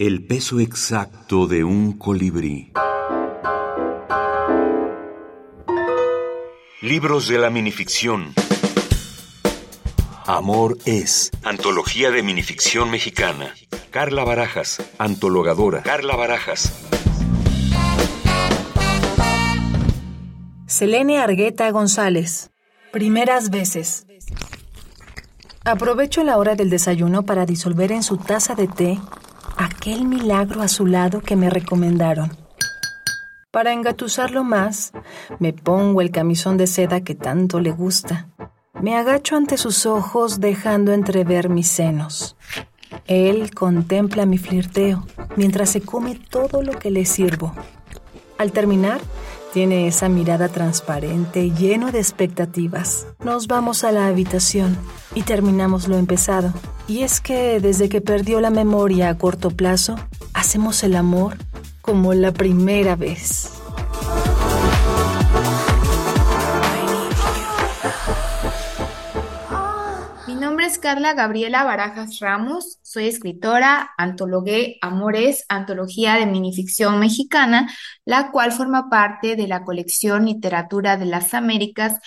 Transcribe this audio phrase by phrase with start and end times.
[0.00, 2.72] El peso exacto de un colibrí.
[6.80, 8.32] Libros de la minificción.
[10.24, 11.30] Amor es.
[11.44, 13.52] Antología de minificción mexicana.
[13.90, 15.82] Carla Barajas, antologadora.
[15.82, 16.72] Carla Barajas.
[20.66, 22.50] Selene Argueta González.
[22.90, 24.06] Primeras veces.
[25.62, 28.98] Aprovecho la hora del desayuno para disolver en su taza de té
[29.56, 32.30] aquel milagro azulado que me recomendaron.
[33.50, 34.92] Para engatusarlo más,
[35.38, 38.28] me pongo el camisón de seda que tanto le gusta.
[38.80, 42.36] Me agacho ante sus ojos dejando entrever mis senos.
[43.06, 45.04] Él contempla mi flirteo
[45.36, 47.52] mientras se come todo lo que le sirvo.
[48.38, 49.00] Al terminar,
[49.52, 53.06] tiene esa mirada transparente lleno de expectativas.
[53.22, 54.78] Nos vamos a la habitación
[55.14, 56.52] y terminamos lo empezado.
[56.90, 59.94] Y es que desde que perdió la memoria a corto plazo,
[60.34, 61.36] hacemos el amor
[61.82, 63.60] como la primera vez.
[70.78, 77.70] Carla Gabriela Barajas Ramos, soy escritora, antologué Amores, antología de minificción mexicana,
[78.04, 81.98] la cual forma parte de la colección Literatura de las Américas,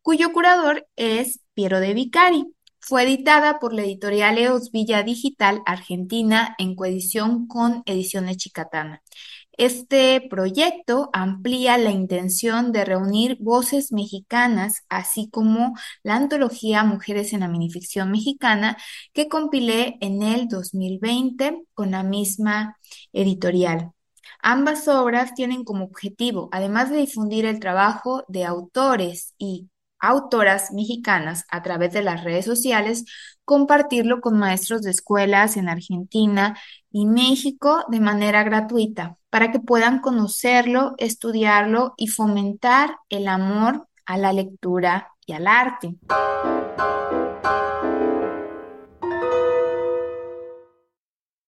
[0.00, 2.46] cuyo curador es Piero de Vicari.
[2.80, 9.02] Fue editada por la editorial Eos Villa Digital Argentina en coedición con Ediciones Chicatana.
[9.52, 17.40] Este proyecto amplía la intención de reunir voces mexicanas, así como la antología Mujeres en
[17.40, 18.76] la Minificción Mexicana,
[19.12, 22.78] que compilé en el 2020 con la misma
[23.12, 23.92] editorial.
[24.42, 29.69] Ambas obras tienen como objetivo, además de difundir el trabajo de autores y
[30.00, 33.04] autoras mexicanas a través de las redes sociales,
[33.44, 36.56] compartirlo con maestros de escuelas en Argentina
[36.90, 44.16] y México de manera gratuita para que puedan conocerlo, estudiarlo y fomentar el amor a
[44.18, 45.96] la lectura y al arte.